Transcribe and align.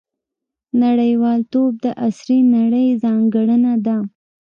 •نړیوالتوب 0.83 1.71
د 1.83 1.85
عصري 2.03 2.39
نړۍ 2.55 2.87
ځانګړنه 3.03 3.73
ده. 3.85 3.97